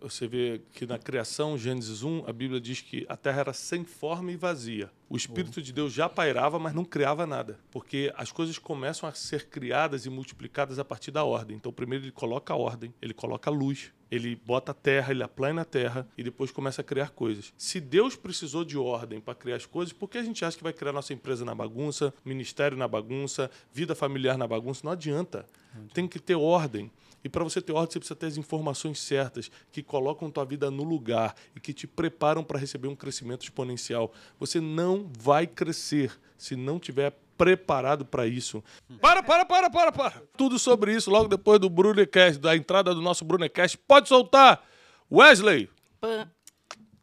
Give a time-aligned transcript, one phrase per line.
[0.00, 3.84] Você vê que na criação, Gênesis 1, a Bíblia diz que a terra era sem
[3.84, 4.90] forma e vazia.
[5.08, 7.58] O Espírito de Deus já pairava, mas não criava nada.
[7.70, 11.56] Porque as coisas começam a ser criadas e multiplicadas a partir da ordem.
[11.56, 15.22] Então, primeiro ele coloca a ordem, ele coloca a luz, ele bota a terra, ele
[15.22, 17.52] aplana a terra e depois começa a criar coisas.
[17.56, 20.62] Se Deus precisou de ordem para criar as coisas, por que a gente acha que
[20.62, 24.82] vai criar nossa empresa na bagunça, ministério na bagunça, vida familiar na bagunça?
[24.84, 25.46] Não adianta.
[25.92, 26.90] Tem que ter ordem.
[27.22, 30.70] E para você ter ordem, você precisa ter as informações certas que colocam tua vida
[30.70, 34.12] no lugar e que te preparam para receber um crescimento exponencial.
[34.38, 38.62] Você não vai crescer se não tiver preparado para isso.
[39.00, 40.22] Para, para, para, para, para.
[40.36, 43.78] Tudo sobre isso logo depois do Brunecast, da entrada do nosso Brunecast.
[43.78, 44.62] Pode soltar.
[45.10, 45.70] Wesley.
[46.00, 46.28] Pã,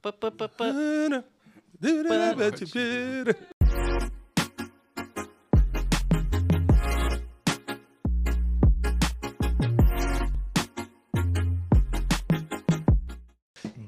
[0.02, 0.32] pã, pã,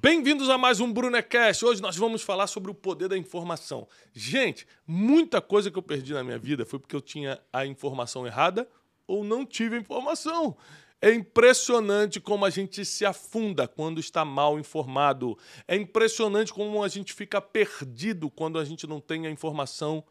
[0.02, 1.66] Bem-vindos a mais um Brunecast.
[1.66, 3.86] Hoje nós vamos falar sobre o poder da informação.
[4.14, 8.26] Gente, muita coisa que eu perdi na minha vida foi porque eu tinha a informação
[8.26, 8.66] errada
[9.06, 10.56] ou não tive a informação.
[11.02, 15.38] É impressionante como a gente se afunda quando está mal informado.
[15.68, 20.02] É impressionante como a gente fica perdido quando a gente não tem a informação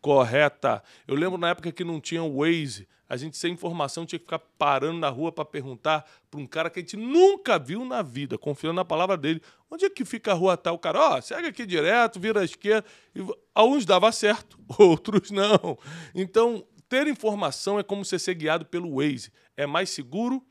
[0.00, 0.82] correta.
[1.06, 4.24] Eu lembro na época que não tinha o Waze, a gente sem informação tinha que
[4.24, 8.02] ficar parando na rua para perguntar para um cara que a gente nunca viu na
[8.02, 9.42] vida, confiando na palavra dele.
[9.70, 10.74] Onde é que fica a rua tal?
[10.74, 12.86] O cara, ó, oh, segue aqui direto, vira à esquerda.
[13.14, 13.20] E
[13.54, 15.78] alguns dava certo, outros não.
[16.14, 19.30] Então, ter informação é como você ser guiado pelo Waze.
[19.56, 20.42] É mais seguro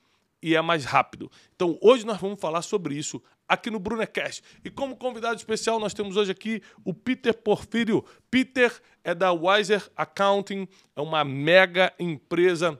[0.42, 1.31] e é mais rápido.
[1.56, 4.44] Então, hoje nós vamos falar sobre isso aqui no Brunecast.
[4.64, 8.04] E como convidado especial, nós temos hoje aqui o Peter Porfírio.
[8.30, 12.80] Peter é da Wiser Accounting, é uma mega empresa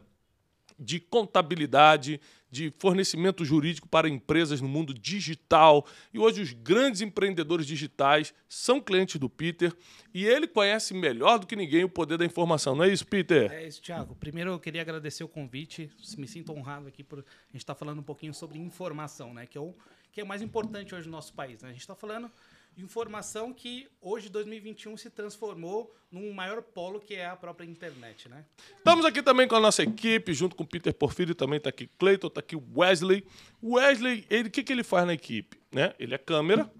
[0.80, 2.20] de contabilidade,
[2.54, 5.88] de fornecimento jurídico para empresas no mundo digital.
[6.14, 9.76] E hoje os grandes empreendedores digitais são clientes do Peter
[10.14, 12.76] e ele conhece melhor do que ninguém o poder da informação.
[12.76, 13.52] Não é isso, Peter?
[13.52, 14.16] É isso, Thiago.
[14.16, 15.90] Primeiro eu queria agradecer o convite.
[16.16, 19.48] Me sinto honrado aqui por a gente estar falando um pouquinho sobre informação, né?
[19.48, 19.74] Que é o
[20.14, 21.62] que é o mais importante hoje no nosso país.
[21.64, 21.70] Né?
[21.70, 22.32] A gente está falando
[22.76, 28.30] de informação que hoje, 2021, se transformou num maior polo que é a própria internet,
[28.30, 28.46] né?
[28.78, 31.88] Estamos aqui também com a nossa equipe, junto com o Peter Porfírio, também está aqui
[31.88, 33.26] Cleiton, está aqui Wesley.
[33.62, 35.60] Wesley, o que, que ele faz na equipe?
[35.72, 35.94] Né?
[36.00, 36.72] Ele é câmera,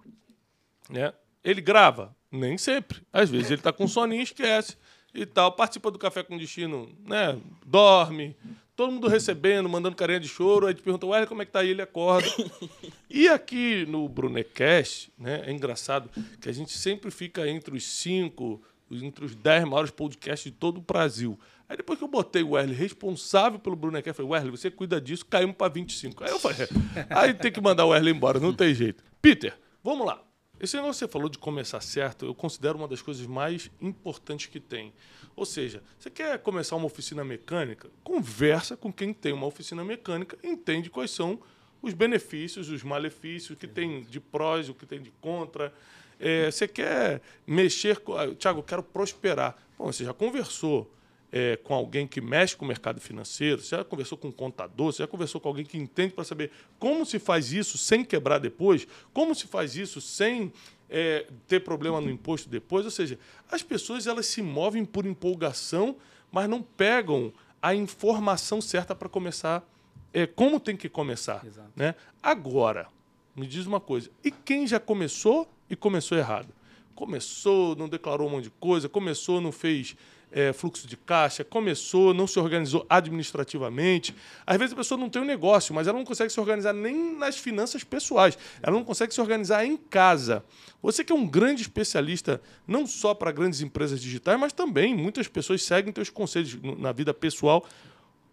[0.90, 1.14] né?
[1.44, 3.02] ele grava, nem sempre.
[3.12, 4.78] Às vezes ele está com soninho esquece
[5.14, 7.40] e tal, participa do Café com Destino, né?
[7.66, 8.36] dorme,
[8.84, 11.60] todo mundo recebendo, mandando carinha de choro, aí te pergunta, ué, como é que tá
[11.60, 11.70] aí?
[11.70, 12.28] Ele acorda.
[13.10, 16.10] e aqui no Brunecast, né, é engraçado
[16.42, 18.62] que a gente sempre fica entre os cinco,
[18.92, 21.40] entre os dez maiores podcasts de todo o Brasil.
[21.70, 25.00] Aí depois que eu botei o Wesley responsável pelo Brunecast, eu falei, Wesley, você cuida
[25.00, 26.22] disso, caímos para 25.
[26.22, 26.68] Aí eu falei,
[27.10, 29.02] aí tem que mandar o Wesley embora, não tem jeito.
[29.22, 30.22] Peter, vamos lá.
[30.60, 34.46] Esse negócio que você falou de começar certo, eu considero uma das coisas mais importantes
[34.46, 34.94] que tem.
[35.36, 37.90] Ou seja, você quer começar uma oficina mecânica?
[38.04, 41.42] Conversa com quem tem uma oficina mecânica, entende quais são
[41.82, 45.74] os benefícios, os malefícios, o que tem de prós, o que tem de contra.
[46.20, 48.00] É, você quer mexer.
[48.00, 48.34] Com...
[48.36, 49.58] Tiago, eu quero prosperar.
[49.78, 50.90] Bom, você já conversou
[51.36, 54.94] é, com alguém que mexe com o mercado financeiro, você já conversou com um contador,
[54.94, 58.38] você já conversou com alguém que entende para saber como se faz isso sem quebrar
[58.38, 60.54] depois, como se faz isso sem
[60.88, 62.86] é, ter problema no imposto depois.
[62.86, 63.18] Ou seja,
[63.50, 65.96] as pessoas elas se movem por empolgação,
[66.32, 69.68] mas não pegam a informação certa para começar
[70.14, 71.44] é, como tem que começar.
[71.44, 71.72] Exato.
[71.76, 71.96] Né?
[72.22, 72.88] Agora,
[73.36, 76.54] me diz uma coisa: e quem já começou e começou errado?
[76.94, 79.96] Começou, não declarou um monte de coisa, começou, não fez
[80.34, 84.16] é, fluxo de caixa, começou, não se organizou administrativamente.
[84.46, 87.16] Às vezes a pessoa não tem um negócio, mas ela não consegue se organizar nem
[87.16, 88.38] nas finanças pessoais.
[88.62, 90.44] Ela não consegue se organizar em casa.
[90.82, 95.28] Você que é um grande especialista, não só para grandes empresas digitais, mas também muitas
[95.28, 97.66] pessoas seguem teus conselhos na vida pessoal.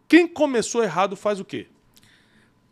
[0.09, 1.69] Quem começou errado faz o quê?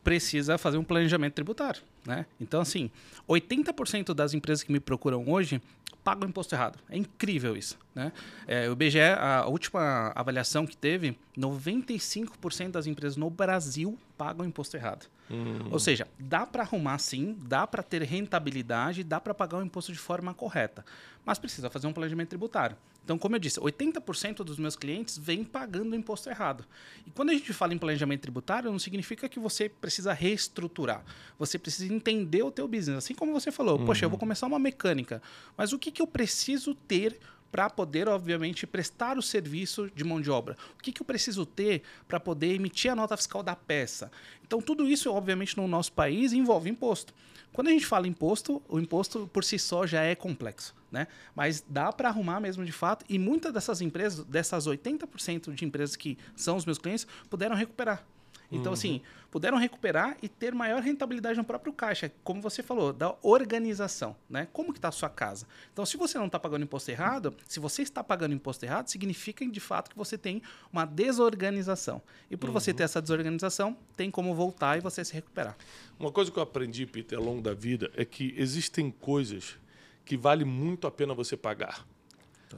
[0.03, 1.83] Precisa fazer um planejamento tributário.
[2.07, 2.27] Né?
[2.41, 2.91] Então, assim,
[3.29, 5.61] 80% das empresas que me procuram hoje
[6.03, 6.79] pagam imposto errado.
[6.89, 7.79] É incrível isso.
[7.95, 8.13] Né?
[8.47, 14.77] É, o IBGE, a última avaliação que teve, 95% das empresas no Brasil pagam imposto
[14.77, 15.07] errado.
[15.31, 15.69] Uhum.
[15.71, 19.93] Ou seja, dá para arrumar sim, dá para ter rentabilidade, dá para pagar o imposto
[19.93, 20.85] de forma correta,
[21.25, 22.77] mas precisa fazer um planejamento tributário.
[23.09, 26.63] Então, como eu disse, 80% dos meus clientes vêm pagando o imposto errado.
[27.07, 31.03] E quando a gente fala em planejamento tributário, não significa que você precisa reestruturar.
[31.39, 32.99] Você precisa entender o teu business.
[32.99, 33.87] Assim como você falou, uhum.
[33.87, 35.23] poxa, eu vou começar uma mecânica,
[35.57, 37.19] mas o que, que eu preciso ter
[37.51, 40.57] para poder, obviamente, prestar o serviço de mão de obra.
[40.79, 44.11] O que, que eu preciso ter para poder emitir a nota fiscal da peça?
[44.47, 47.15] Então, tudo isso, obviamente, no nosso país envolve imposto.
[47.53, 51.09] Quando a gente fala imposto, o imposto por si só já é complexo, né?
[51.35, 55.97] Mas dá para arrumar mesmo de fato, e muitas dessas empresas, dessas 80% de empresas
[55.97, 58.05] que são os meus clientes, puderam recuperar.
[58.51, 58.97] Então, assim, uhum.
[58.97, 64.17] assim, puderam recuperar e ter maior rentabilidade no próprio caixa, como você falou, da organização,
[64.29, 64.49] né?
[64.53, 65.47] Como que está a sua casa?
[65.73, 69.47] Então, se você não está pagando imposto errado, se você está pagando imposto errado, significa
[69.47, 70.43] de fato que você tem
[70.73, 72.01] uma desorganização.
[72.31, 72.55] E por uhum.
[72.55, 75.57] você ter essa desorganização, tem como voltar e você se recuperar.
[75.99, 79.57] Uma coisa que eu aprendi, Peter, ao longo da vida é que existem coisas
[80.05, 81.87] que vale muito a pena você pagar,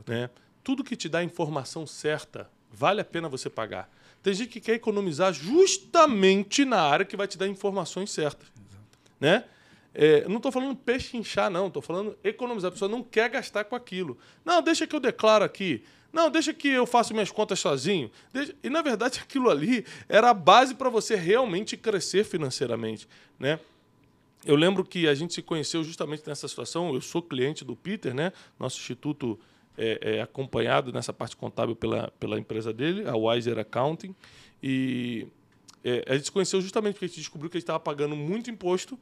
[0.06, 0.30] né?
[0.62, 3.90] Tudo que te dá a informação certa, vale a pena você pagar.
[4.22, 8.48] Tem gente que quer economizar justamente na área que vai te dar informações certas.
[8.48, 9.12] Exato.
[9.18, 9.44] Né?
[9.94, 11.68] É, não estou falando pechinchar, não.
[11.68, 12.68] Estou falando economizar.
[12.68, 14.18] A pessoa não quer gastar com aquilo.
[14.44, 15.82] Não, deixa que eu declaro aqui.
[16.12, 18.10] Não, deixa que eu faço minhas contas sozinho.
[18.32, 18.54] Deixa...
[18.62, 23.08] E, na verdade, aquilo ali era a base para você realmente crescer financeiramente.
[23.38, 23.58] Né?
[24.44, 26.94] Eu lembro que a gente se conheceu justamente nessa situação.
[26.94, 28.32] Eu sou cliente do Peter, né?
[28.58, 29.38] nosso instituto
[29.80, 34.14] é, é, acompanhado nessa parte contábil pela, pela empresa dele, a Wiser Accounting.
[34.62, 35.26] E
[35.82, 38.14] é, a gente se conheceu justamente porque a gente descobriu que a gente estava pagando
[38.14, 38.98] muito imposto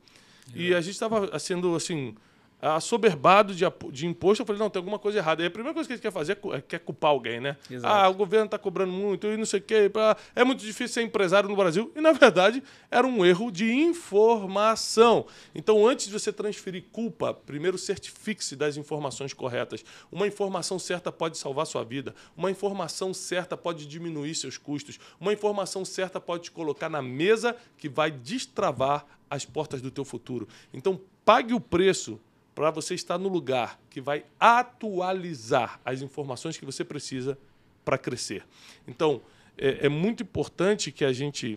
[0.55, 2.15] e a gente estava sendo assim
[2.61, 5.43] assoberbado de, de imposto, eu falei, não, tem alguma coisa errada.
[5.43, 7.57] E a primeira coisa que a gente quer fazer é, é quer culpar alguém, né?
[7.71, 7.95] Exato.
[7.95, 9.91] Ah, o governo está cobrando muito e não sei o quê.
[10.35, 11.93] É muito difícil ser empresário no Brasil.
[11.95, 15.27] E, na verdade, era um erro de informação.
[15.55, 19.85] Então, antes de você transferir culpa, primeiro certifique-se das informações corretas.
[20.11, 22.15] Uma informação certa pode salvar sua vida.
[22.37, 24.99] Uma informação certa pode diminuir seus custos.
[25.21, 30.05] Uma informação certa pode te colocar na mesa que vai destravar as portas do teu
[30.05, 30.49] futuro.
[30.73, 32.19] Então, pague o preço
[32.59, 37.39] para você estar no lugar que vai atualizar as informações que você precisa
[37.85, 38.45] para crescer.
[38.85, 39.23] Então,
[39.57, 41.57] é, é, muito importante que a gente,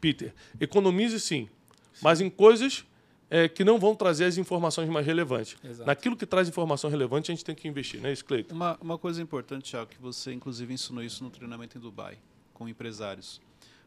[0.00, 1.48] Peter, economize sim,
[1.92, 2.00] sim.
[2.00, 2.86] mas em coisas
[3.28, 5.56] é, que não vão trazer as informações mais relevantes.
[5.64, 5.88] Exato.
[5.88, 8.54] Naquilo que traz informação relevante, a gente tem que investir, não é isso, Cleiton?
[8.54, 12.16] Uma, uma coisa importante, Thiago, que você inclusive ensinou isso no treinamento em Dubai,
[12.54, 13.40] com empresários.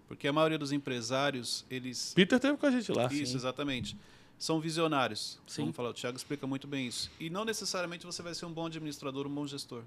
[0.05, 2.11] Porque a maioria dos empresários, eles.
[2.13, 3.05] Peter teve com a gente lá.
[3.05, 3.37] Isso, sim.
[3.37, 3.95] exatamente
[4.39, 5.37] são visionários.
[5.45, 5.63] Sim.
[5.63, 7.11] Vamos falar, o Thiago explica muito bem isso.
[7.19, 9.83] E não necessariamente você vai ser um bom administrador, um bom gestor.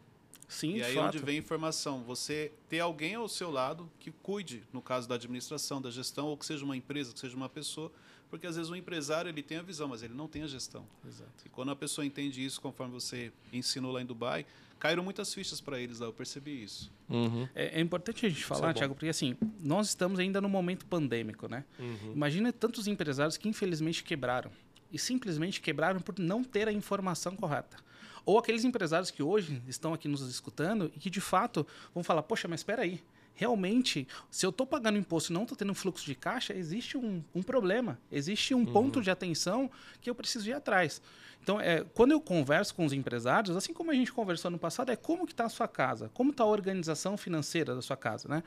[0.46, 1.06] Sim, E aí fato.
[1.06, 5.14] onde vem a informação, você ter alguém ao seu lado que cuide, no caso da
[5.14, 7.90] administração, da gestão, ou que seja uma empresa, que seja uma pessoa,
[8.28, 10.87] porque às vezes o empresário ele tem a visão, mas ele não tem a gestão.
[11.08, 11.31] Exato.
[11.46, 14.44] E quando a pessoa entende isso, conforme você ensinou lá em Dubai,
[14.82, 16.93] caíram muitas fichas para eles lá, eu percebi isso.
[17.08, 17.49] Uhum.
[17.55, 20.84] É, é, importante a gente falar, é Tiago, porque assim, nós estamos ainda no momento
[20.87, 21.64] pandêmico, né?
[21.79, 22.14] Uhum.
[22.17, 24.50] Imagina tantos empresários que infelizmente quebraram
[24.93, 27.76] e simplesmente quebraram por não ter a informação correta.
[28.26, 31.64] Ou aqueles empresários que hoje estão aqui nos escutando e que de fato
[31.94, 33.00] vão falar: Poxa, mas espera aí.
[33.35, 36.99] Realmente, se eu estou pagando imposto e não estou tendo um fluxo de caixa, existe
[36.99, 38.67] um, um problema, existe um uhum.
[38.67, 39.70] ponto de atenção
[40.00, 41.00] que eu preciso ir atrás.
[41.42, 44.92] Então, é, quando eu converso com os empresários, assim como a gente conversou no passado,
[44.92, 48.28] é como que está a sua casa, como está a organização financeira da sua casa,
[48.28, 48.42] né?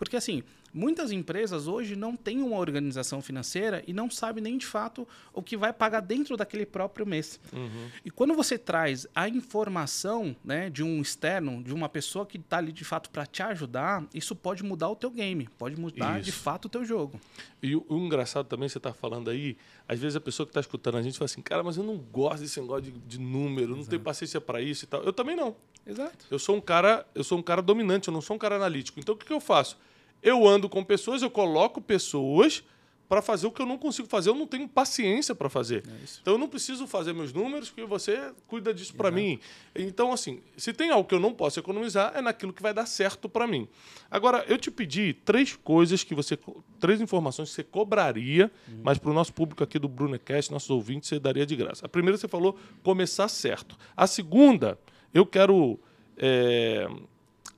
[0.00, 0.42] Porque, assim,
[0.72, 5.42] muitas empresas hoje não têm uma organização financeira e não sabem nem de fato o
[5.42, 7.38] que vai pagar dentro daquele próprio mês.
[7.52, 7.88] Uhum.
[8.02, 12.56] E quando você traz a informação né, de um externo, de uma pessoa que está
[12.56, 16.24] ali de fato para te ajudar, isso pode mudar o teu game, pode mudar isso.
[16.24, 17.20] de fato o teu jogo.
[17.62, 19.54] E o, o engraçado também, você está falando aí,
[19.90, 21.96] às vezes a pessoa que está escutando a gente fala assim, cara, mas eu não
[21.96, 23.78] gosto desse negócio de, de número, Exato.
[23.80, 25.02] não tenho paciência para isso e tal.
[25.02, 25.56] Eu também não.
[25.84, 26.26] Exato.
[26.30, 29.00] Eu sou um cara, eu sou um cara dominante, eu não sou um cara analítico.
[29.00, 29.76] Então o que, que eu faço?
[30.22, 32.62] Eu ando com pessoas, eu coloco pessoas
[33.10, 35.82] para fazer o que eu não consigo fazer, eu não tenho paciência para fazer.
[35.84, 35.90] É
[36.22, 39.40] então eu não preciso fazer meus números, porque você cuida disso para mim.
[39.74, 42.86] Então, assim, se tem algo que eu não posso economizar, é naquilo que vai dar
[42.86, 43.66] certo para mim.
[44.08, 46.38] Agora, eu te pedi três coisas que você.
[46.78, 48.80] três informações que você cobraria, uhum.
[48.84, 51.86] mas para o nosso público aqui do Brunecast, nossos ouvintes, você daria de graça.
[51.86, 53.76] A primeira você falou começar certo.
[53.96, 54.78] A segunda,
[55.12, 55.80] eu quero.
[56.16, 56.86] É,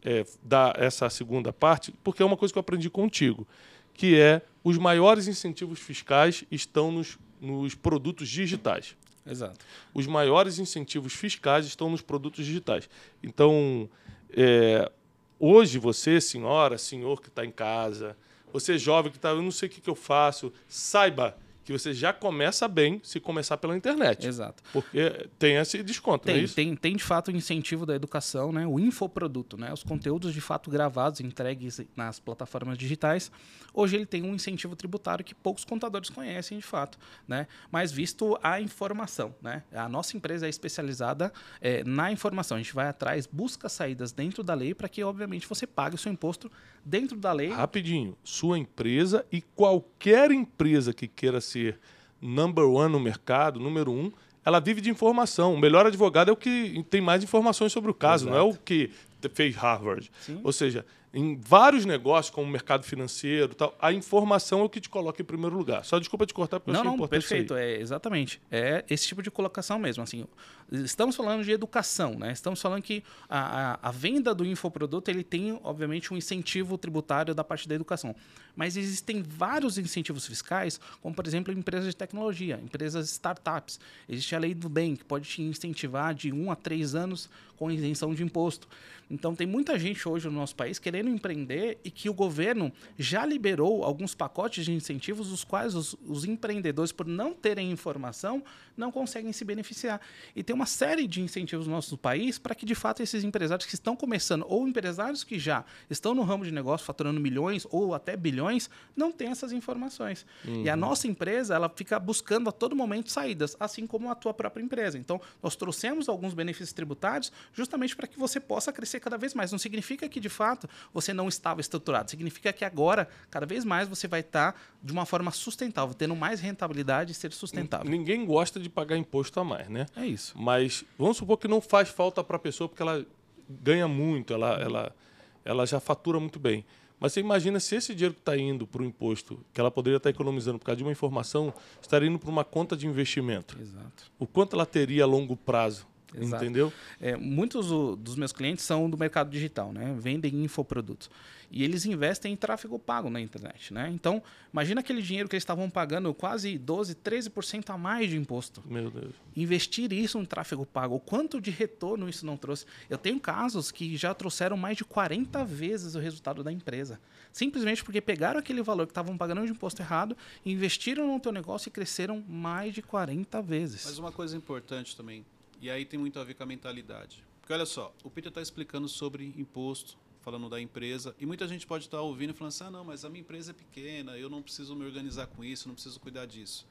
[0.05, 3.47] é, dar essa segunda parte, porque é uma coisa que eu aprendi contigo,
[3.95, 8.97] que é os maiores incentivos fiscais estão nos, nos produtos digitais.
[9.27, 9.65] Exato.
[9.95, 12.89] Os maiores incentivos fiscais estão nos produtos digitais.
[13.23, 13.89] Então,
[14.31, 14.91] é,
[15.39, 18.17] hoje você, senhora, senhor que está em casa,
[18.53, 21.95] você jovem que está, eu não sei o que, que eu faço, saiba que você
[21.95, 24.27] já começa bem se começar pela internet.
[24.27, 24.63] Exato.
[24.73, 26.55] Porque tem esse desconto, é Tem, isso?
[26.55, 28.67] tem, tem de fato o incentivo da educação, né?
[28.67, 29.73] o infoproduto, né?
[29.73, 33.31] os conteúdos de fato gravados, entregues nas plataformas digitais.
[33.75, 37.47] Hoje ele tem um incentivo tributário que poucos contadores conhecem de fato, né?
[37.71, 39.35] mas visto a informação.
[39.41, 39.63] Né?
[39.73, 42.57] A nossa empresa é especializada é, na informação.
[42.57, 45.99] A gente vai atrás, busca saídas dentro da lei para que, obviamente, você pague o
[45.99, 46.51] seu imposto
[46.85, 47.51] dentro da lei.
[47.51, 51.79] Rapidinho, sua empresa e qualquer empresa que queira ser
[52.21, 54.13] number one no mercado, número um,
[54.45, 55.55] ela vive de informação.
[55.55, 58.55] O melhor advogado é o que tem mais informações sobre o caso, não é o
[58.55, 58.91] que
[59.35, 60.11] fez Harvard.
[60.21, 60.41] Sim.
[60.43, 64.81] Ou seja, em vários negócios, como o mercado financeiro, tal, a informação é o que
[64.81, 65.85] te coloca em primeiro lugar.
[65.85, 67.55] Só desculpa te cortar porque eu Não, achei não, importante perfeito.
[67.55, 68.41] É, exatamente.
[68.51, 70.03] É esse tipo de colocação mesmo.
[70.03, 70.27] Assim,
[70.73, 72.33] estamos falando de educação, né?
[72.33, 77.35] Estamos falando que a, a, a venda do infoproduto ele tem, obviamente, um incentivo tributário
[77.35, 78.17] da parte da educação.
[78.57, 83.79] Mas existem vários incentivos fiscais, como, por exemplo, empresas de tecnologia, empresas startups.
[84.09, 87.71] Existe a lei do bem, que pode te incentivar de um a três anos com
[87.71, 88.67] isenção de imposto.
[89.11, 93.27] Então, tem muita gente hoje no nosso país querendo empreender e que o governo já
[93.27, 98.43] liberou alguns pacotes de incentivos, os quais os, os empreendedores, por não terem informação,
[98.75, 100.01] não conseguem se beneficiar.
[100.35, 103.67] E tem uma série de incentivos no nosso país para que, de fato, esses empresários
[103.67, 107.95] que estão começando, ou empresários que já estão no ramo de negócio faturando milhões ou
[107.95, 110.27] até bilhões, não tenham essas informações.
[110.45, 114.35] E a nossa empresa, ela fica buscando a todo momento saídas, assim como a tua
[114.35, 114.99] própria empresa.
[114.99, 119.51] Então, nós trouxemos alguns benefícios tributários justamente para que você possa crescer cada vez mais.
[119.53, 122.11] Não significa que, de fato, você não estava estruturado.
[122.11, 126.41] Significa que agora, cada vez mais, você vai estar de uma forma sustentável, tendo mais
[126.41, 127.91] rentabilidade e ser sustentável.
[127.91, 129.87] Ninguém gosta de pagar imposto a mais, né?
[129.97, 130.35] É isso.
[130.37, 130.52] Mas
[130.99, 133.05] vamos supor que não faz falta para a pessoa porque ela
[133.49, 134.97] ganha muito, ela, ela,
[135.45, 136.65] ela já fatura muito bem.
[136.99, 139.97] Mas você imagina se esse dinheiro que está indo para o imposto, que ela poderia
[139.97, 143.59] estar economizando por causa de uma informação, estaria indo para uma conta de investimento.
[143.61, 144.11] Exato.
[144.21, 145.85] O quanto ela teria a longo prazo?
[146.15, 146.45] Exato.
[146.45, 146.73] Entendeu?
[147.01, 149.95] É, muitos do- dos meus clientes são do mercado digital, né?
[149.99, 151.11] Vendem infoprodutos.
[151.55, 153.91] E eles investem em tráfego pago na internet, né?
[153.93, 158.63] Então, imagina aquele dinheiro que eles estavam pagando quase 12, 13% a mais de imposto.
[158.65, 159.13] Meu Deus.
[159.37, 162.65] Investir isso em tráfego pago, o quanto de retorno isso não trouxe?
[162.89, 166.99] Eu tenho casos que já trouxeram mais de 40 vezes o resultado da empresa.
[167.31, 170.17] Simplesmente porque pegaram aquele valor que estavam pagando de imposto errado,
[170.47, 173.85] investiram no teu negócio e cresceram mais de 40 vezes.
[173.85, 175.23] Mas uma coisa importante também,
[175.63, 177.25] e aí tem muito a ver com a mentalidade.
[177.41, 181.67] Porque olha só, o Peter está explicando sobre imposto, falando da empresa, e muita gente
[181.67, 184.29] pode estar ouvindo e falando assim: ah, não, mas a minha empresa é pequena, eu
[184.29, 186.67] não preciso me organizar com isso, não preciso cuidar disso.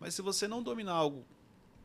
[0.00, 1.24] Mas se você não dominar algo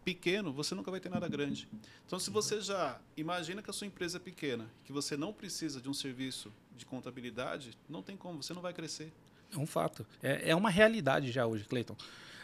[0.05, 1.67] pequeno, você nunca vai ter nada grande.
[2.05, 5.81] Então, se você já imagina que a sua empresa é pequena, que você não precisa
[5.81, 9.11] de um serviço de contabilidade, não tem como, você não vai crescer.
[9.51, 10.07] É um fato.
[10.23, 11.97] É, é uma realidade já hoje, Cleiton.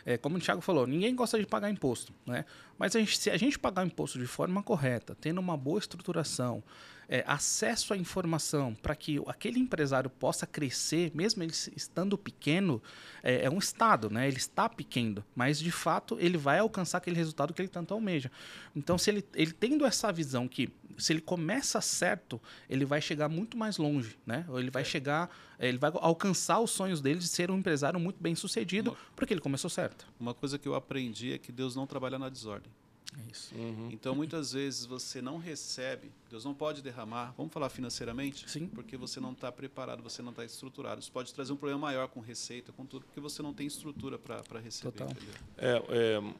[0.05, 2.13] É, como o Thiago falou, ninguém gosta de pagar imposto.
[2.25, 2.45] Né?
[2.77, 6.63] Mas a gente- se a gente pagar imposto de forma correta, tendo uma boa estruturação,
[7.07, 12.81] é, acesso à informação para que aquele empresário possa crescer, mesmo ele estando pequeno,
[13.21, 14.27] é, é um estado, né?
[14.27, 18.31] ele está pequeno, mas de fato ele vai alcançar aquele resultado que ele tanto almeja.
[18.75, 23.29] Então, se ele, ele tendo essa visão que se ele começa certo, ele vai chegar
[23.29, 24.45] muito mais longe, né?
[24.47, 27.99] Ou ele vai chegar, eh, ele vai alcançar os sonhos dele de ser um empresário
[27.99, 30.07] muito bem sucedido, porque ele começou certo.
[30.19, 32.71] Uma coisa que eu aprendi é que Deus não trabalha na desordem.
[33.17, 33.53] É isso.
[33.91, 38.49] Então, muitas vezes você não recebe, Deus não pode derramar, vamos falar financeiramente?
[38.49, 38.67] Sim.
[38.67, 40.99] Porque você não está preparado, você não está estruturado.
[40.99, 44.17] Isso pode trazer um problema maior com receita, com tudo, porque você não tem estrutura
[44.17, 44.91] para receber.
[44.91, 45.15] Total.
[45.57, 46.33] É, é,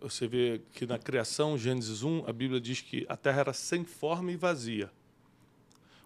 [0.00, 3.84] você vê que na criação, Gênesis 1, a Bíblia diz que a terra era sem
[3.84, 4.90] forma e vazia.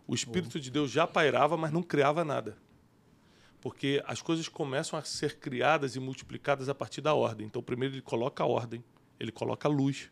[0.06, 2.56] O Espírito de Deus já pairava, mas não criava nada.
[3.60, 7.46] Porque as coisas começam a ser criadas e multiplicadas a partir da ordem.
[7.46, 8.82] Então, primeiro ele coloca a ordem,
[9.20, 10.10] ele coloca luz,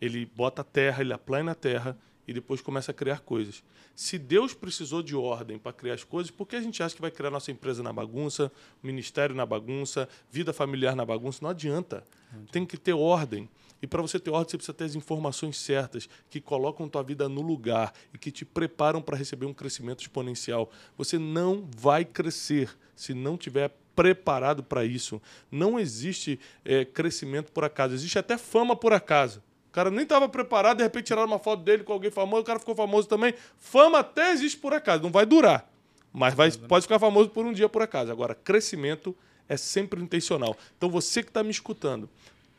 [0.00, 3.64] ele bota a terra, ele aplana a terra e depois começa a criar coisas.
[3.94, 7.00] Se Deus precisou de ordem para criar as coisas, por que a gente acha que
[7.00, 8.50] vai criar nossa empresa na bagunça,
[8.82, 11.38] ministério na bagunça, vida familiar na bagunça?
[11.42, 12.06] Não adianta.
[12.50, 13.48] Tem que ter ordem.
[13.80, 17.28] E para você ter ordem, você precisa ter as informações certas que colocam tua vida
[17.28, 20.70] no lugar e que te preparam para receber um crescimento exponencial.
[20.96, 25.20] Você não vai crescer se não tiver preparado para isso.
[25.50, 27.94] Não existe eh, crescimento por acaso.
[27.94, 29.42] Existe até fama por acaso.
[29.68, 32.44] O cara nem estava preparado, de repente tiraram uma foto dele com alguém famoso, o
[32.44, 33.34] cara ficou famoso também.
[33.58, 35.68] Fama até existe por acaso, não vai durar.
[36.12, 38.12] Mas vai, pode ficar famoso por um dia por acaso.
[38.12, 39.16] Agora, crescimento
[39.48, 40.56] é sempre intencional.
[40.76, 42.08] Então, você que está me escutando,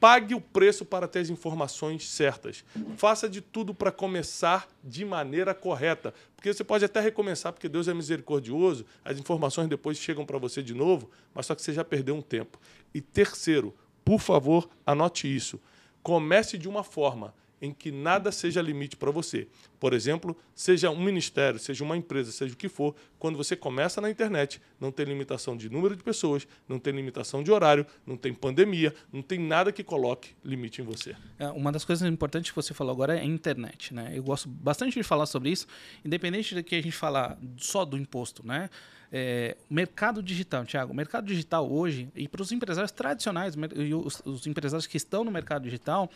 [0.06, 2.64] Pague o preço para ter as informações certas.
[2.96, 6.14] Faça de tudo para começar de maneira correta.
[6.36, 10.62] Porque você pode até recomeçar, porque Deus é misericordioso, as informações depois chegam para você
[10.62, 12.60] de novo, mas só que você já perdeu um tempo.
[12.94, 15.60] E terceiro, por favor, anote isso.
[16.04, 17.34] Comece de uma forma
[17.66, 19.48] em que nada seja limite para você.
[19.80, 24.00] Por exemplo, seja um ministério, seja uma empresa, seja o que for, quando você começa
[24.00, 28.16] na internet, não tem limitação de número de pessoas, não tem limitação de horário, não
[28.16, 31.16] tem pandemia, não tem nada que coloque limite em você.
[31.38, 34.12] É, uma das coisas importantes que você falou agora é a internet, né?
[34.14, 35.68] Eu gosto bastante de falar sobre isso,
[36.04, 38.70] independente de que a gente falar só do imposto, né?
[39.12, 44.46] É, mercado digital, Tiago, mercado digital hoje, e para os empresários tradicionais, e os, os
[44.48, 46.10] empresários que estão no mercado digital,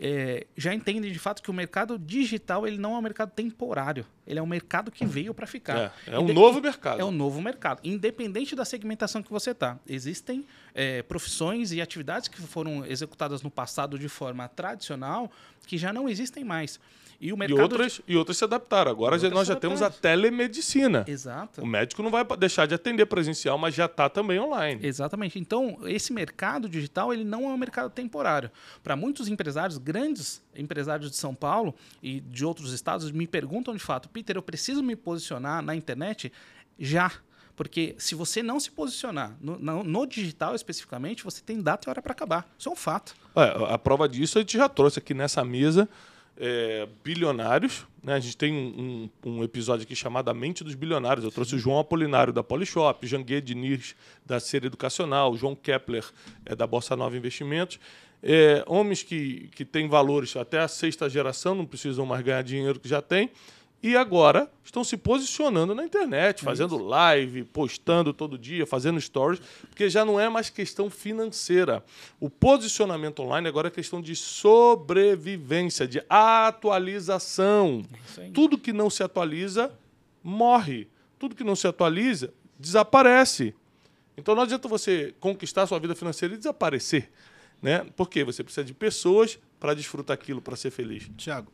[0.00, 4.06] é, já entendem de fato que o mercado digital ele não é um mercado temporário.
[4.26, 5.92] Ele é um mercado que veio para ficar.
[6.06, 7.00] É, é um novo mercado.
[7.00, 7.80] É um novo mercado.
[7.82, 9.78] Independente da segmentação que você está.
[9.88, 15.30] Existem é, profissões e atividades que foram executadas no passado de forma tradicional
[15.66, 16.78] que já não existem mais.
[17.20, 18.02] E, o mercado e, outras, de...
[18.06, 18.90] e outras se adaptaram.
[18.90, 21.04] Agora já, nós já temos a telemedicina.
[21.06, 21.60] Exato.
[21.60, 24.80] O médico não vai deixar de atender presencial, mas já está também online.
[24.86, 25.38] Exatamente.
[25.38, 28.50] Então, esse mercado digital ele não é um mercado temporário.
[28.84, 33.82] Para muitos empresários, grandes empresários de São Paulo e de outros estados, me perguntam de
[33.82, 36.32] fato, Peter, eu preciso me posicionar na internet
[36.78, 37.10] já.
[37.56, 41.90] Porque se você não se posicionar no, no, no digital especificamente, você tem data e
[41.90, 42.48] hora para acabar.
[42.56, 43.16] Isso é um fato.
[43.34, 45.88] É, a prova disso a gente já trouxe aqui nessa mesa
[46.38, 47.86] é, bilionários.
[48.02, 48.14] Né?
[48.14, 51.24] A gente tem um, um, episódio aqui chamado A Mente dos Bilionários.
[51.24, 56.04] Eu trouxe o João Apolinário da Polishop, Janguê Diniz da Ser Educacional, João Kepler
[56.46, 57.78] é, da Bossa Nova Investimentos.
[58.22, 62.80] É, homens que, que têm valores até a sexta geração, não precisam mais ganhar dinheiro
[62.80, 63.30] que já tem
[63.82, 69.88] e agora estão se posicionando na internet, fazendo live, postando todo dia, fazendo stories, porque
[69.88, 71.84] já não é mais questão financeira.
[72.18, 77.84] O posicionamento online agora é questão de sobrevivência, de atualização.
[78.34, 79.72] Tudo que não se atualiza
[80.22, 80.88] morre.
[81.18, 83.54] Tudo que não se atualiza desaparece.
[84.16, 87.10] Então não adianta você conquistar a sua vida financeira e desaparecer.
[87.62, 87.86] Né?
[87.96, 91.08] Porque você precisa de pessoas para desfrutar aquilo, para ser feliz.
[91.16, 91.52] Tiago,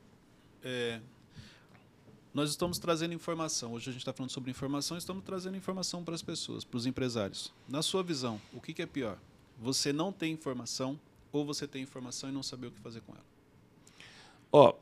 [0.63, 1.01] é,
[2.35, 3.73] nós estamos trazendo informação.
[3.73, 6.85] Hoje a gente está falando sobre informação, estamos trazendo informação para as pessoas, para os
[6.85, 7.55] empresários.
[7.69, 9.17] Na sua visão, o que, que é pior?
[9.61, 10.99] Você não tem informação
[11.33, 13.25] ou você tem informação e não saber o que fazer com ela?
[14.51, 14.75] Ó,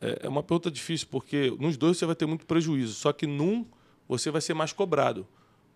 [0.00, 3.26] é, é uma pergunta difícil porque nos dois você vai ter muito prejuízo, só que
[3.26, 3.64] num
[4.08, 5.26] você vai ser mais cobrado.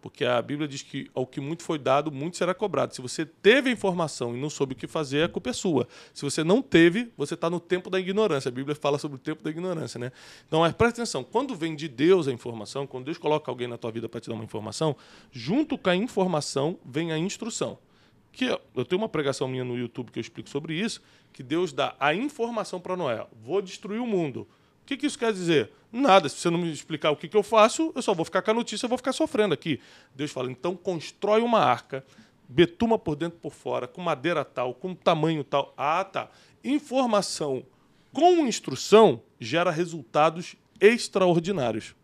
[0.00, 2.94] Porque a Bíblia diz que ao que muito foi dado, muito será cobrado.
[2.94, 5.86] Se você teve a informação e não soube o que fazer, a culpa é sua.
[6.14, 8.48] Se você não teve, você está no tempo da ignorância.
[8.48, 9.98] A Bíblia fala sobre o tempo da ignorância.
[9.98, 10.10] Né?
[10.46, 13.76] Então, mas presta atenção: quando vem de Deus a informação, quando Deus coloca alguém na
[13.76, 14.96] tua vida para te dar uma informação,
[15.30, 17.78] junto com a informação vem a instrução.
[18.32, 21.72] Que eu tenho uma pregação minha no YouTube que eu explico sobre isso, que Deus
[21.72, 24.46] dá a informação para Noé: vou destruir o mundo
[24.90, 25.70] que, que isso quer dizer?
[25.92, 26.28] Nada.
[26.28, 28.50] Se você não me explicar o que, que eu faço, eu só vou ficar com
[28.50, 29.80] a notícia, eu vou ficar sofrendo aqui.
[30.14, 32.04] Deus fala, então constrói uma arca,
[32.48, 35.72] betuma por dentro e por fora, com madeira tal, com tamanho tal.
[35.76, 36.28] Ah, tá.
[36.64, 37.64] Informação
[38.12, 41.94] com instrução gera resultados extraordinários.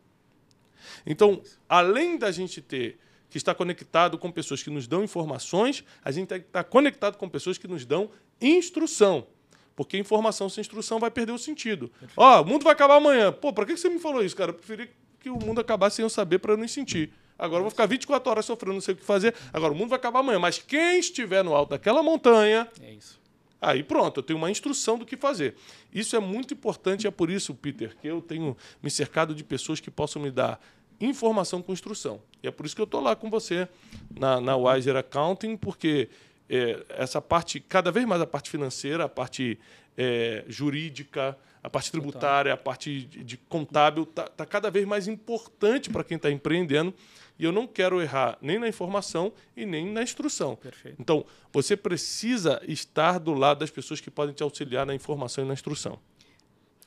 [1.04, 6.12] Então, além da gente ter que estar conectado com pessoas que nos dão informações, a
[6.12, 9.26] gente tem que estar conectado com pessoas que nos dão instrução.
[9.76, 11.92] Porque informação sem instrução vai perder o sentido.
[12.16, 13.30] Ó, oh, o mundo vai acabar amanhã.
[13.30, 14.50] Pô, pra que você me falou isso, cara?
[14.50, 17.12] Eu preferi que o mundo acabasse sem eu saber para eu nem sentir.
[17.38, 19.34] Agora eu vou ficar 24 horas sofrendo, não sei o que fazer.
[19.52, 20.38] Agora o mundo vai acabar amanhã.
[20.38, 22.66] Mas quem estiver no alto daquela montanha.
[22.80, 23.20] É isso.
[23.60, 25.54] Aí pronto, eu tenho uma instrução do que fazer.
[25.92, 29.80] Isso é muito importante, é por isso, Peter, que eu tenho me cercado de pessoas
[29.80, 30.60] que possam me dar
[31.00, 32.20] informação com instrução.
[32.42, 33.68] E é por isso que eu estou lá com você
[34.14, 36.08] na, na Wiser Accounting, porque
[36.48, 39.58] é, essa parte, cada vez mais a parte financeira, a parte
[39.96, 45.08] é, jurídica, a parte tributária, a parte de, de contábil, está tá cada vez mais
[45.08, 46.94] importante para quem está empreendendo.
[47.38, 50.56] E eu não quero errar nem na informação e nem na instrução.
[50.56, 50.96] Perfeito.
[51.00, 55.46] Então, você precisa estar do lado das pessoas que podem te auxiliar na informação e
[55.46, 55.98] na instrução.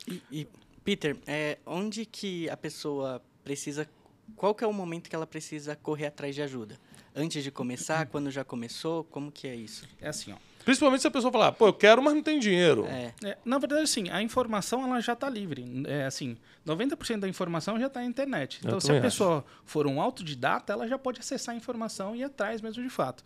[0.08, 0.48] E, e
[0.84, 3.88] Peter, é, onde que a pessoa precisa...
[4.36, 6.80] Qual que é o momento que ela precisa correr atrás de ajuda?
[7.16, 9.04] Antes de começar, quando já começou?
[9.06, 9.86] Como que é isso?
[10.02, 10.36] É assim, ó.
[10.64, 12.86] Principalmente se a pessoa falar, pô, eu quero, mas não tem dinheiro.
[12.86, 13.14] É.
[13.24, 15.66] É, na verdade, sim, a informação ela já está livre.
[15.88, 18.60] É, assim, 90% da informação já está na internet.
[18.64, 19.46] Então, se a pessoa acho.
[19.66, 23.24] for um autodidata, ela já pode acessar a informação e ir atrás mesmo de fato.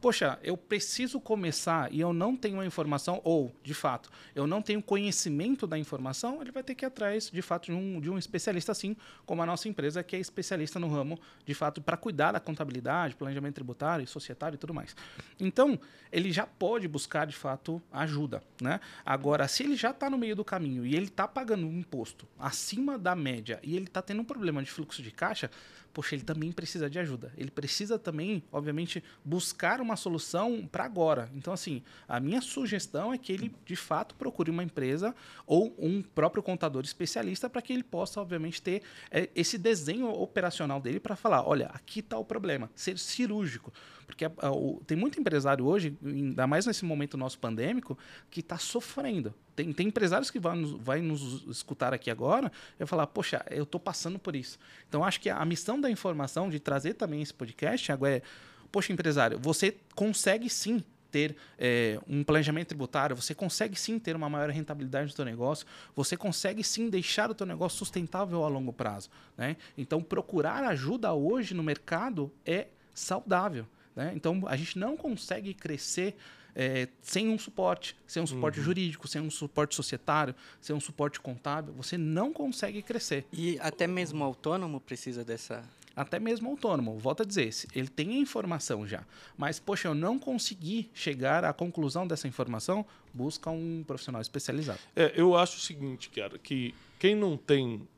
[0.00, 4.62] Poxa, eu preciso começar e eu não tenho a informação, ou, de fato, eu não
[4.62, 8.10] tenho conhecimento da informação, ele vai ter que ir atrás, de fato, de um, de
[8.10, 11.96] um especialista, assim como a nossa empresa, que é especialista no ramo, de fato, para
[11.96, 14.94] cuidar da contabilidade, planejamento tributário, societário e tudo mais.
[15.40, 15.78] Então,
[16.12, 18.42] ele já pode buscar, de fato, ajuda.
[18.60, 18.80] Né?
[19.04, 22.26] Agora, se ele já está no meio do caminho e ele está pagando um imposto
[22.38, 25.50] acima da média e ele está tendo um problema de fluxo de caixa,
[25.96, 27.32] poxa, ele também precisa de ajuda.
[27.38, 31.30] Ele precisa também, obviamente, buscar uma solução para agora.
[31.34, 35.14] Então, assim, a minha sugestão é que ele, de fato, procure uma empresa
[35.46, 40.82] ou um próprio contador especialista para que ele possa, obviamente, ter é, esse desenho operacional
[40.82, 43.72] dele para falar: olha, aqui está o problema, ser cirúrgico.
[44.06, 47.98] Porque a, a, o, tem muito empresário hoje, ainda mais nesse momento nosso pandêmico,
[48.30, 49.34] que está sofrendo.
[49.54, 53.64] Tem, tem empresários que vão nos, vai nos escutar aqui agora e falar, poxa, eu
[53.64, 54.58] estou passando por isso.
[54.88, 58.22] Então, acho que a missão da informação, de trazer também esse podcast, agora é,
[58.70, 64.28] poxa, empresário, você consegue sim ter é, um planejamento tributário, você consegue sim ter uma
[64.28, 68.72] maior rentabilidade do seu negócio, você consegue sim deixar o seu negócio sustentável a longo
[68.72, 69.08] prazo.
[69.36, 69.56] Né?
[69.78, 73.66] Então, procurar ajuda hoje no mercado é saudável.
[73.96, 74.12] Né?
[74.14, 76.14] Então, a gente não consegue crescer
[76.56, 78.64] é, sem um suporte, sem um suporte uhum.
[78.64, 83.26] jurídico, sem um suporte societário, sem um suporte contábil, você não consegue crescer.
[83.30, 85.62] E até mesmo autônomo precisa dessa.
[85.94, 89.02] Até mesmo autônomo, volto a dizer, ele tem a informação já,
[89.34, 94.78] mas, poxa, eu não consegui chegar à conclusão dessa informação, busca um profissional especializado.
[94.94, 97.88] É, eu acho o seguinte, cara, que quem não tem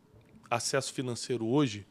[0.48, 1.84] acesso financeiro hoje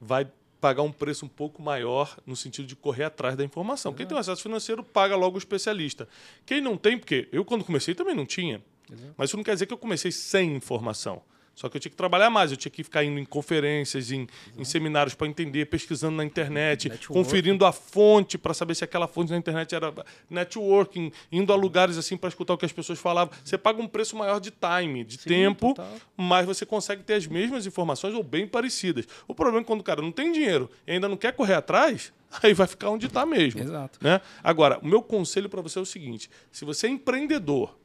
[0.00, 0.26] vai
[0.64, 3.90] pagar um preço um pouco maior no sentido de correr atrás da informação.
[3.90, 3.98] Exato.
[3.98, 6.08] Quem tem acesso financeiro paga logo o especialista.
[6.46, 8.62] Quem não tem, porque eu quando comecei também não tinha.
[8.90, 9.14] Exato.
[9.14, 11.20] Mas isso não quer dizer que eu comecei sem informação.
[11.54, 14.26] Só que eu tinha que trabalhar mais, eu tinha que ficar indo em conferências, em,
[14.58, 17.14] em seminários para entender, pesquisando na internet, networking.
[17.22, 19.94] conferindo a fonte para saber se aquela fonte na internet era
[20.28, 23.32] networking, indo a lugares assim para escutar o que as pessoas falavam.
[23.44, 25.96] Você paga um preço maior de time, de Sim, tempo, total.
[26.16, 29.06] mas você consegue ter as mesmas informações ou bem parecidas.
[29.28, 32.12] O problema é quando o cara não tem dinheiro e ainda não quer correr atrás,
[32.42, 33.60] aí vai ficar onde está mesmo.
[33.60, 33.98] Exato.
[34.02, 34.20] Né?
[34.42, 37.78] Agora, o meu conselho para você é o seguinte: se você é empreendedor,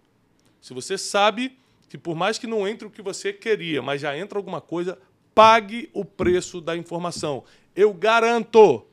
[0.59, 1.55] se você sabe
[1.89, 4.97] que por mais que não entre o que você queria, mas já entra alguma coisa,
[5.33, 7.43] pague o preço da informação.
[7.75, 8.85] Eu garanto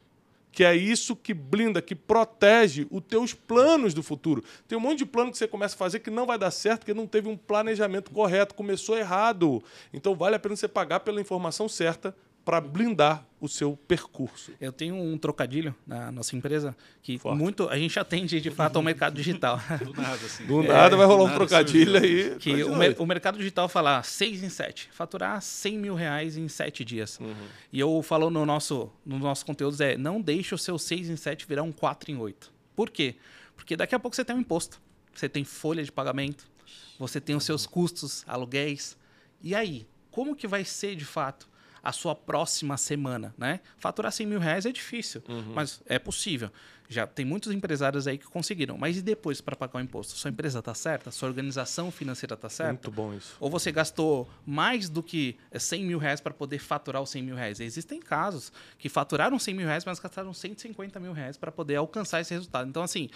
[0.50, 4.42] que é isso que blinda, que protege os teus planos do futuro.
[4.66, 6.78] Tem um monte de plano que você começa a fazer que não vai dar certo,
[6.80, 9.62] porque não teve um planejamento correto, começou errado.
[9.92, 14.52] Então vale a pena você pagar pela informação certa para blindar o seu percurso.
[14.60, 17.36] Eu tenho um trocadilho na nossa empresa que Forte.
[17.36, 19.60] muito a gente atende de fato ao mercado digital.
[19.84, 20.46] Do nada, assim.
[20.46, 22.36] Do é, nada vai rolar um trocadilho aí.
[22.38, 26.46] Que o, mer o, mercado digital fala 6 em 7, faturar 100 mil reais em
[26.46, 27.18] 7 dias.
[27.18, 27.34] Uhum.
[27.72, 31.16] E eu falo no nosso, no nosso conteúdo é não deixe o seu 6 em
[31.16, 32.52] 7 virar um 4 em 8.
[32.76, 33.16] Por quê?
[33.56, 34.80] Porque daqui a pouco você tem um imposto,
[35.12, 36.48] você tem folha de pagamento,
[36.96, 38.96] você tem os seus custos, aluguéis.
[39.42, 41.55] E aí, como que vai ser de fato?
[41.86, 43.60] A sua próxima semana, né?
[43.78, 45.52] Faturar 100 mil reais é difícil, uhum.
[45.54, 46.50] mas é possível.
[46.88, 48.76] Já tem muitos empresários aí que conseguiram.
[48.76, 50.14] Mas e depois para pagar o imposto?
[50.14, 51.12] Sua empresa está certa?
[51.12, 52.72] Sua organização financeira está certa?
[52.72, 53.36] Muito bom isso.
[53.38, 57.36] Ou você gastou mais do que 100 mil reais para poder faturar os 100 mil
[57.36, 57.60] reais?
[57.60, 62.20] Existem casos que faturaram 100 mil reais, mas gastaram 150 mil reais para poder alcançar
[62.20, 62.68] esse resultado.
[62.68, 63.08] Então, assim,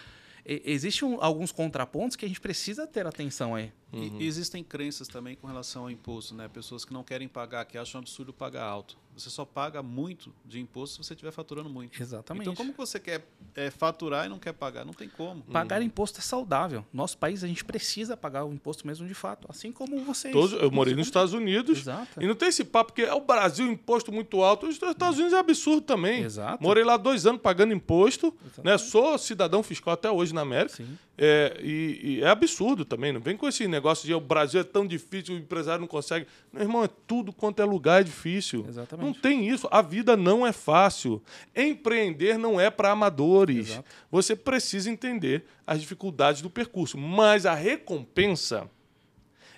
[0.45, 3.73] existem alguns contrapontos que a gente precisa ter atenção aí.
[3.93, 4.19] Uhum.
[4.21, 6.49] E, existem crenças também com relação ao imposto, né?
[6.49, 8.97] Pessoas que não querem pagar, que acham absurdo pagar alto.
[9.17, 12.01] Você só paga muito de imposto se você estiver faturando muito.
[12.01, 12.45] Exatamente.
[12.45, 14.85] Então, como você quer é, faturar e não quer pagar?
[14.85, 15.43] Não tem como.
[15.43, 15.87] Pagar uhum.
[15.87, 16.87] imposto é saudável.
[16.93, 19.47] Nosso país, a gente precisa pagar o imposto mesmo de fato.
[19.51, 20.33] Assim como vocês.
[20.33, 21.81] Todos, eu morei nos Estados Unidos.
[21.81, 22.23] Exato.
[22.23, 24.67] E não tem esse papo que é o Brasil, imposto muito alto.
[24.67, 26.23] Os Estados Unidos é absurdo também.
[26.23, 26.63] Exato.
[26.63, 28.35] Morei lá dois anos pagando imposto.
[28.63, 28.79] Né?
[28.79, 30.77] Sou cidadão fiscal até hoje na América.
[30.77, 30.97] Sim.
[31.23, 33.13] É, e, e, é absurdo também.
[33.13, 36.27] Não vem com esse negócio de o Brasil é tão difícil, o empresário não consegue.
[36.51, 38.65] Meu irmão, é tudo quanto é lugar é difícil.
[38.67, 39.07] Exatamente.
[39.07, 39.69] Não tem isso.
[39.71, 41.23] A vida não é fácil.
[41.55, 43.69] Empreender não é para amadores.
[43.69, 43.85] Exato.
[44.11, 46.97] Você precisa entender as dificuldades do percurso.
[46.97, 48.71] Mas a recompensa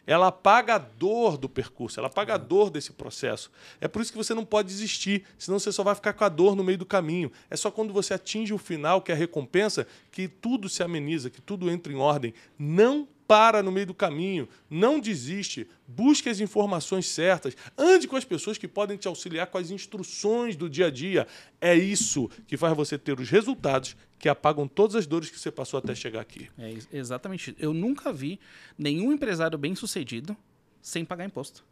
[0.06, 3.50] ela apaga a dor do percurso, ela apaga a dor desse processo.
[3.80, 6.28] É por isso que você não pode desistir, senão você só vai ficar com a
[6.28, 7.30] dor no meio do caminho.
[7.48, 11.30] É só quando você atinge o final, que é a recompensa, que tudo se ameniza,
[11.30, 12.34] que tudo entra em ordem.
[12.58, 18.26] Não para no meio do caminho, não desiste, busque as informações certas, ande com as
[18.26, 21.26] pessoas que podem te auxiliar com as instruções do dia a dia.
[21.58, 25.50] É isso que faz você ter os resultados que apagam todas as dores que você
[25.50, 26.50] passou até chegar aqui.
[26.58, 27.56] É exatamente.
[27.58, 28.38] Eu nunca vi
[28.76, 30.36] nenhum empresário bem sucedido
[30.82, 31.64] sem pagar imposto.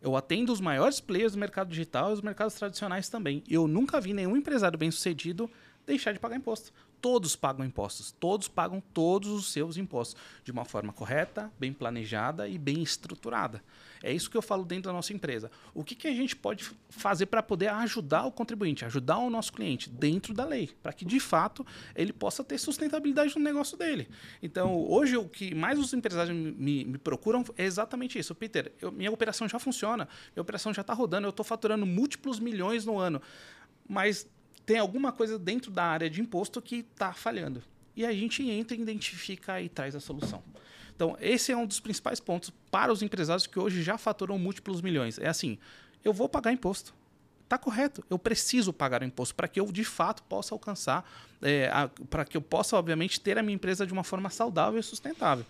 [0.00, 3.42] Eu atendo os maiores players do mercado digital e os mercados tradicionais também.
[3.50, 5.50] Eu nunca vi nenhum empresário bem sucedido
[5.84, 6.72] deixar de pagar imposto.
[7.00, 8.12] Todos pagam impostos.
[8.12, 13.62] Todos pagam todos os seus impostos de uma forma correta, bem planejada e bem estruturada.
[14.02, 15.50] É isso que eu falo dentro da nossa empresa.
[15.74, 19.52] O que, que a gente pode fazer para poder ajudar o contribuinte, ajudar o nosso
[19.52, 24.08] cliente dentro da lei, para que de fato ele possa ter sustentabilidade no negócio dele.
[24.42, 28.34] Então, hoje o que mais os empresários me, me procuram é exatamente isso.
[28.34, 32.38] Peter, eu, minha operação já funciona, minha operação já está rodando, eu estou faturando múltiplos
[32.38, 33.20] milhões no ano,
[33.88, 34.28] mas
[34.68, 37.62] tem alguma coisa dentro da área de imposto que está falhando.
[37.96, 40.42] E a gente entra, identifica e traz a solução.
[40.94, 44.82] Então, esse é um dos principais pontos para os empresários que hoje já faturam múltiplos
[44.82, 45.18] milhões.
[45.18, 45.56] É assim,
[46.04, 46.94] eu vou pagar imposto.
[47.44, 51.70] Está correto, eu preciso pagar o imposto para que eu de fato possa alcançar, é,
[52.10, 55.46] para que eu possa, obviamente, ter a minha empresa de uma forma saudável e sustentável.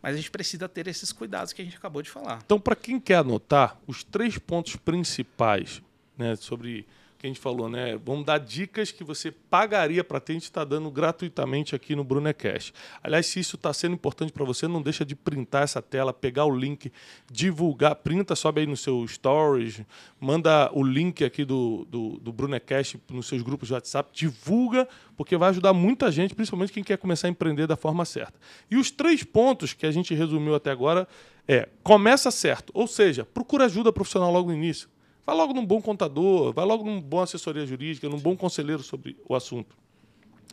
[0.00, 2.38] Mas a gente precisa ter esses cuidados que a gente acabou de falar.
[2.44, 5.82] Então, para quem quer anotar, os três pontos principais
[6.16, 6.86] né, sobre
[7.20, 8.00] que a gente falou, né?
[8.02, 12.02] Vamos dar dicas que você pagaria para ter, a gente está dando gratuitamente aqui no
[12.02, 12.72] Brunecast.
[13.02, 16.46] Aliás, se isso está sendo importante para você, não deixa de printar essa tela, pegar
[16.46, 16.90] o link,
[17.30, 19.82] divulgar, printa, sobe aí no seu stories,
[20.18, 25.36] manda o link aqui do, do, do Brunecast nos seus grupos de WhatsApp, divulga, porque
[25.36, 28.40] vai ajudar muita gente, principalmente quem quer começar a empreender da forma certa.
[28.70, 31.06] E os três pontos que a gente resumiu até agora
[31.46, 34.88] é, começa certo, ou seja, procura ajuda profissional logo no início.
[35.24, 39.16] Vai logo num bom contador, vai logo num bom assessoria jurídica, num bom conselheiro sobre
[39.28, 39.76] o assunto.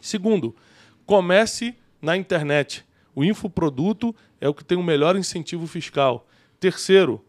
[0.01, 0.56] Segundo,
[1.06, 2.86] comece na internet.
[3.15, 6.27] O infoproduto é o que tem o melhor incentivo fiscal.
[6.60, 7.23] Terceiro,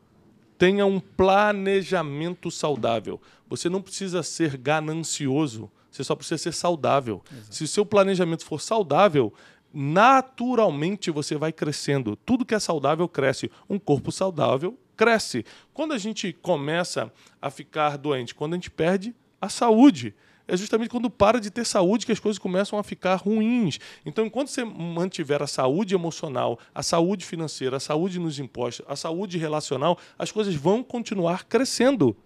[0.59, 3.21] tenha um planejamento saudável.
[3.49, 7.23] Você não precisa ser ganancioso, você só precisa ser saudável.
[7.31, 7.55] Exato.
[7.55, 9.33] Se o seu planejamento for saudável,
[9.73, 12.17] naturalmente você vai crescendo.
[12.17, 13.51] Tudo que é saudável cresce.
[13.69, 15.47] Um corpo saudável cresce.
[15.73, 20.13] Quando a gente começa a ficar doente, quando a gente perde a saúde,
[20.49, 23.79] é justamente quando para de ter saúde que as coisas começam a ficar ruins.
[24.05, 28.97] Então, enquanto você mantiver a saúde emocional, a saúde financeira, a saúde nos impostos, a
[28.97, 32.17] saúde relacional, as coisas vão continuar crescendo.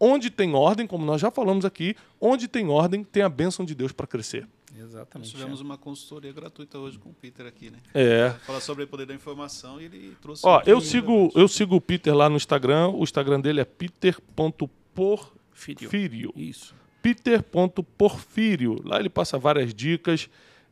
[0.00, 3.74] Onde tem ordem, como nós já falamos aqui, onde tem ordem, tem a bênção de
[3.74, 4.48] Deus para crescer.
[4.76, 5.28] Exatamente.
[5.28, 5.64] Nós tivemos é.
[5.64, 7.78] uma consultoria gratuita hoje com o Peter aqui, né?
[7.92, 8.30] É.
[8.44, 10.42] Falar sobre o poder da informação e ele trouxe.
[10.44, 12.88] Ó, eu sigo, eu sigo o Peter lá no Instagram.
[12.88, 16.32] O Instagram dele é peter.porfírio.
[16.36, 16.74] Isso.
[17.00, 18.80] Peter.porfírio.
[18.84, 20.28] Lá ele passa várias dicas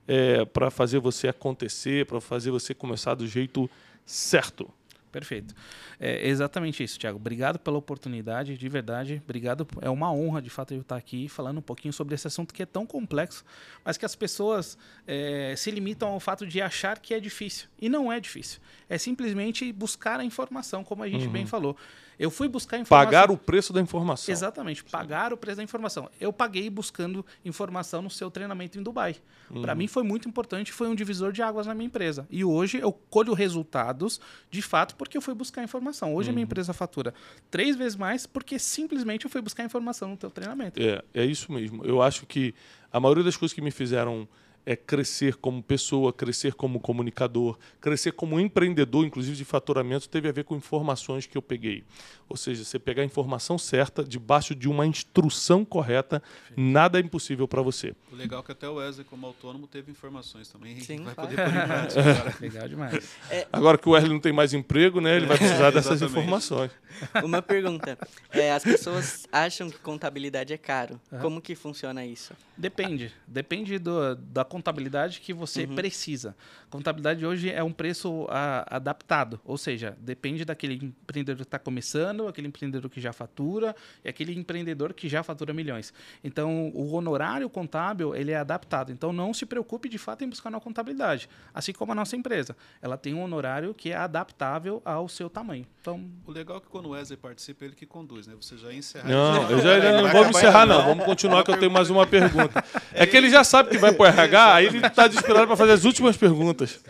[0.08, 3.70] é, para fazer você acontecer, para fazer você começar do jeito
[4.04, 4.68] certo.
[5.12, 5.54] Perfeito.
[6.00, 7.18] É exatamente isso, Tiago.
[7.18, 9.20] Obrigado pela oportunidade, de verdade.
[9.22, 9.68] Obrigado.
[9.82, 12.62] É uma honra, de fato, eu estar aqui falando um pouquinho sobre esse assunto que
[12.62, 13.44] é tão complexo,
[13.84, 17.68] mas que as pessoas é, se limitam ao fato de achar que é difícil.
[17.78, 18.58] E não é difícil.
[18.88, 21.32] É simplesmente buscar a informação, como a gente uhum.
[21.32, 21.76] bem falou.
[22.22, 23.04] Eu fui buscar informação.
[23.04, 24.32] Pagar o preço da informação.
[24.32, 25.34] Exatamente, pagar Sim.
[25.34, 26.08] o preço da informação.
[26.20, 29.16] Eu paguei buscando informação no seu treinamento em Dubai.
[29.50, 29.60] Uhum.
[29.60, 32.24] Para mim foi muito importante, foi um divisor de águas na minha empresa.
[32.30, 36.14] E hoje eu colho resultados, de fato, porque eu fui buscar informação.
[36.14, 36.32] Hoje uhum.
[36.32, 36.46] a minha uhum.
[36.46, 37.12] empresa fatura
[37.50, 40.80] três vezes mais porque simplesmente eu fui buscar informação no teu treinamento.
[40.80, 41.84] É, é isso mesmo.
[41.84, 42.54] Eu acho que
[42.92, 44.28] a maioria das coisas que me fizeram
[44.64, 50.32] é crescer como pessoa, crescer como comunicador, crescer como empreendedor, inclusive de faturamento, teve a
[50.32, 51.84] ver com informações que eu peguei.
[52.28, 56.22] Ou seja, você pegar a informação certa, debaixo de uma instrução correta,
[56.56, 57.94] nada é impossível para você.
[58.10, 60.80] O legal é que até o Wesley, como autônomo, teve informações também.
[60.80, 63.16] Sim, vai poder pôr em prática Legal demais.
[63.30, 63.46] É...
[63.52, 66.70] Agora que o Wesley não tem mais emprego, né, ele vai precisar dessas informações.
[67.22, 67.98] Uma pergunta.
[68.30, 71.00] É, as pessoas acham que contabilidade é caro.
[71.10, 71.18] Uhum.
[71.18, 72.32] Como que funciona isso?
[72.56, 73.12] Depende.
[73.26, 75.74] Depende do, da contabilidade que você uhum.
[75.74, 76.36] precisa.
[76.68, 82.28] Contabilidade hoje é um preço a, adaptado, ou seja, depende daquele empreendedor que está começando,
[82.28, 85.94] aquele empreendedor que já fatura e aquele empreendedor que já fatura milhões.
[86.22, 88.92] Então, o honorário contábil ele é adaptado.
[88.92, 92.54] Então, não se preocupe de fato em buscar uma contabilidade, assim como a nossa empresa.
[92.82, 95.66] Ela tem um honorário que é adaptável ao seu tamanho.
[95.80, 98.34] Então, o legal é que quando o Wesley participa, ele que conduz, né?
[98.38, 99.08] Você já encerra.
[99.08, 100.84] Não, eu já, não vamos encerrar não.
[100.84, 102.62] Vamos continuar que eu tenho mais uma pergunta.
[102.92, 105.72] É que ele já sabe que vai pro RH, aí ele está desesperado para fazer
[105.72, 106.80] as últimas perguntas.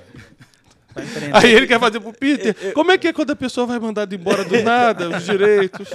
[1.32, 2.54] Aí ele quer fazer pro Peter.
[2.74, 5.88] Como é que é quando a pessoa vai mandar embora do nada, os direitos?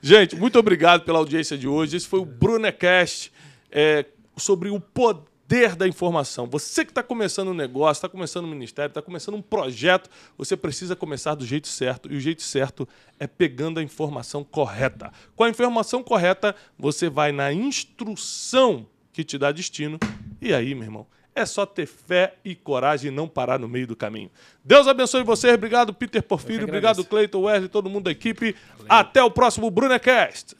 [0.00, 1.96] Gente, muito obrigado pela audiência de hoje.
[1.96, 3.32] Esse foi o Brunecast
[3.70, 4.06] é,
[4.36, 6.46] sobre o poder da informação.
[6.46, 10.56] Você que está começando um negócio, está começando um ministério, está começando um projeto, você
[10.56, 12.10] precisa começar do jeito certo.
[12.10, 12.88] E o jeito certo
[13.20, 15.12] é pegando a informação correta.
[15.36, 19.98] Com a informação correta, você vai na instrução que te dá destino.
[20.40, 23.86] E aí, meu irmão, é só ter fé e coragem e não parar no meio
[23.86, 24.30] do caminho.
[24.64, 25.54] Deus abençoe vocês.
[25.54, 26.64] Obrigado, Peter Porfírio.
[26.64, 28.54] Obrigado, Cleiton, Wesley, todo mundo da equipe.
[28.76, 28.86] Valeu.
[28.88, 30.54] Até o próximo Brunecast.